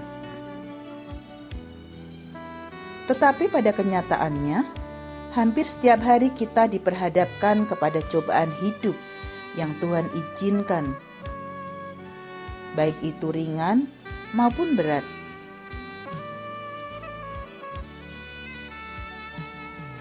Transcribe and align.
Tetapi 3.08 3.48
pada 3.48 3.72
kenyataannya, 3.72 4.68
hampir 5.32 5.64
setiap 5.64 6.04
hari 6.04 6.32
kita 6.36 6.68
diperhadapkan 6.68 7.64
kepada 7.72 8.04
cobaan 8.12 8.52
hidup 8.60 8.96
yang 9.56 9.72
Tuhan 9.80 10.12
izinkan, 10.12 10.96
baik 12.76 12.96
itu 13.00 13.32
ringan 13.32 13.88
maupun 14.36 14.76
berat. 14.76 15.21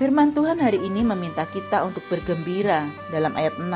Firman 0.01 0.33
Tuhan 0.33 0.65
hari 0.65 0.81
ini 0.81 1.05
meminta 1.05 1.45
kita 1.45 1.85
untuk 1.85 2.01
bergembira 2.09 2.89
dalam 3.13 3.37
ayat 3.37 3.61
6. 3.61 3.69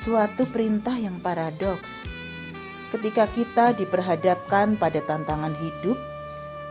Suatu 0.00 0.48
perintah 0.48 0.96
yang 0.96 1.20
paradoks. 1.20 2.00
Ketika 2.88 3.28
kita 3.36 3.76
diperhadapkan 3.76 4.80
pada 4.80 5.04
tantangan 5.04 5.52
hidup, 5.60 6.00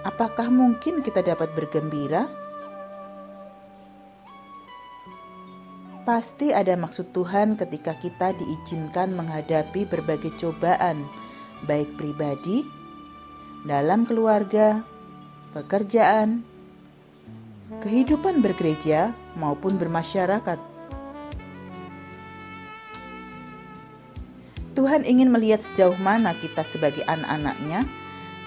apakah 0.02 0.50
mungkin 0.50 1.06
kita 1.06 1.22
dapat 1.22 1.54
bergembira? 1.54 2.26
Pasti 6.10 6.58
ada 6.58 6.74
maksud 6.74 7.14
Tuhan 7.14 7.54
ketika 7.54 8.02
kita 8.02 8.34
diizinkan 8.34 9.14
menghadapi 9.14 9.86
berbagai 9.86 10.34
cobaan, 10.42 11.06
baik 11.70 11.94
pribadi, 12.02 12.66
dalam 13.62 14.10
keluarga, 14.10 14.82
pekerjaan, 15.54 16.55
kehidupan 17.82 18.46
bergereja, 18.46 19.14
maupun 19.34 19.78
bermasyarakat. 19.82 20.60
Tuhan 24.76 25.08
ingin 25.08 25.32
melihat 25.32 25.64
sejauh 25.64 25.96
mana 26.04 26.36
kita 26.36 26.68
sebagai 26.68 27.02
anak-anaknya 27.08 27.88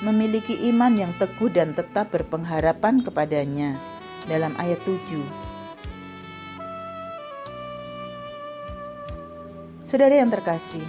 memiliki 0.05 0.55
iman 0.71 0.95
yang 0.95 1.13
teguh 1.17 1.51
dan 1.51 1.73
tetap 1.73 2.13
berpengharapan 2.13 3.01
kepadanya 3.03 3.81
dalam 4.29 4.53
ayat 4.61 4.79
7. 4.85 5.49
Saudara 9.89 10.21
yang 10.21 10.29
terkasih, 10.29 10.85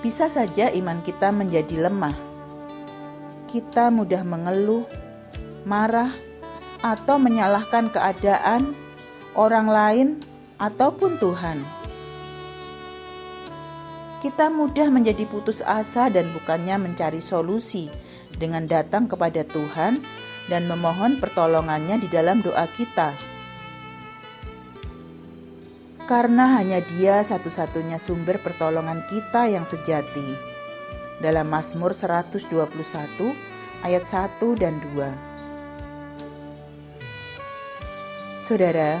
bisa 0.00 0.32
saja 0.32 0.72
iman 0.72 1.04
kita 1.04 1.28
menjadi 1.28 1.84
lemah. 1.84 2.16
Kita 3.52 3.92
mudah 3.92 4.24
mengeluh, 4.24 4.88
marah, 5.64 6.12
atau 6.80 7.20
menyalahkan 7.20 7.92
keadaan 7.92 8.72
orang 9.36 9.68
lain 9.68 10.08
ataupun 10.56 11.20
Tuhan 11.20 11.80
kita 14.20 14.52
mudah 14.52 14.92
menjadi 14.92 15.24
putus 15.24 15.64
asa 15.64 16.12
dan 16.12 16.28
bukannya 16.36 16.76
mencari 16.76 17.24
solusi 17.24 17.88
dengan 18.36 18.68
datang 18.68 19.08
kepada 19.08 19.48
Tuhan 19.48 19.96
dan 20.52 20.68
memohon 20.68 21.16
pertolongannya 21.16 21.96
di 22.04 22.08
dalam 22.12 22.44
doa 22.44 22.68
kita. 22.68 23.16
Karena 26.04 26.60
hanya 26.60 26.84
Dia 26.84 27.24
satu-satunya 27.24 27.96
sumber 27.96 28.36
pertolongan 28.44 29.08
kita 29.08 29.48
yang 29.48 29.64
sejati. 29.64 30.36
Dalam 31.24 31.48
Mazmur 31.48 31.96
121 31.96 32.44
ayat 33.80 34.04
1 34.04 34.36
dan 34.60 34.84
2. 34.84 35.29
Saudara, 38.50 38.98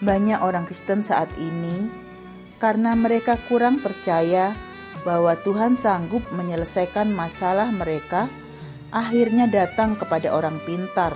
banyak 0.00 0.40
orang 0.40 0.64
Kristen 0.64 1.04
saat 1.04 1.28
ini 1.36 1.84
karena 2.56 2.96
mereka 2.96 3.36
kurang 3.44 3.76
percaya 3.84 4.56
bahwa 5.04 5.36
Tuhan 5.36 5.76
sanggup 5.76 6.24
menyelesaikan 6.32 7.12
masalah 7.12 7.68
mereka, 7.68 8.32
akhirnya 8.88 9.44
datang 9.52 10.00
kepada 10.00 10.32
orang 10.32 10.64
pintar 10.64 11.12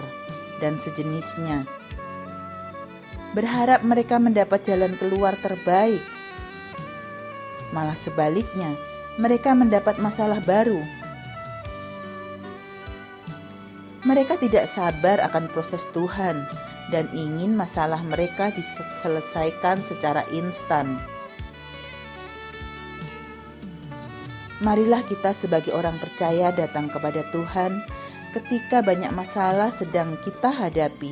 dan 0.61 0.77
sejenisnya. 0.77 1.65
Berharap 3.33 3.81
mereka 3.81 4.21
mendapat 4.21 4.61
jalan 4.69 4.93
keluar 5.01 5.41
terbaik. 5.41 6.05
Malah 7.73 7.97
sebaliknya, 7.97 8.77
mereka 9.17 9.57
mendapat 9.57 9.97
masalah 9.97 10.45
baru. 10.45 10.85
Mereka 14.07 14.39
tidak 14.39 14.71
sabar 14.71 15.19
akan 15.19 15.51
proses 15.51 15.83
Tuhan 15.91 16.47
dan 16.95 17.11
ingin 17.11 17.59
masalah 17.59 17.99
mereka 18.07 18.55
diselesaikan 18.55 19.83
secara 19.83 20.23
instan. 20.31 21.03
Marilah 24.63 25.03
kita 25.11 25.35
sebagai 25.35 25.75
orang 25.75 25.99
percaya 25.99 26.55
datang 26.55 26.87
kepada 26.87 27.27
Tuhan 27.35 27.83
ketika 28.31 28.79
banyak 28.79 29.11
masalah 29.11 29.75
sedang 29.75 30.15
kita 30.23 30.55
hadapi. 30.55 31.11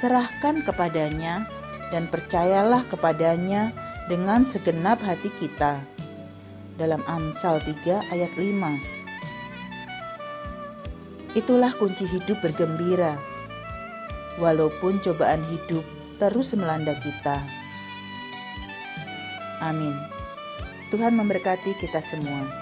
Serahkan 0.00 0.64
kepadanya 0.64 1.44
dan 1.92 2.08
percayalah 2.08 2.88
kepadanya 2.88 3.68
dengan 4.08 4.48
segenap 4.48 4.96
hati 5.04 5.28
kita. 5.36 5.84
Dalam 6.80 7.04
Amsal 7.04 7.60
3 7.60 8.08
ayat 8.08 8.32
5. 8.32 8.99
Itulah 11.30 11.70
kunci 11.78 12.10
hidup 12.10 12.42
bergembira. 12.42 13.14
Walaupun 14.42 14.98
cobaan 14.98 15.46
hidup 15.46 15.86
terus 16.18 16.52
melanda 16.58 16.92
kita. 16.98 17.38
Amin. 19.62 19.94
Tuhan 20.90 21.14
memberkati 21.14 21.78
kita 21.78 22.02
semua. 22.02 22.59